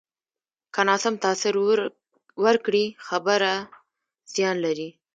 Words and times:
که 0.73 0.81
ناسم 0.87 1.15
تاثر 1.25 1.53
ورکړې، 2.43 2.85
خبره 3.07 3.53
زیان 4.33 4.57
لري 4.65 4.89